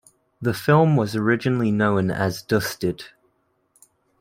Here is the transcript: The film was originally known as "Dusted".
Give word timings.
The 0.41 0.55
film 0.55 0.95
was 0.95 1.15
originally 1.15 1.71
known 1.71 2.09
as 2.09 2.41
"Dusted". 2.41 3.03